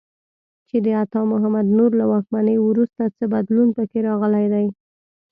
[0.69, 4.65] چې د عطا محمد نور له واکمنۍ وروسته څه بدلون په کې راغلی دی.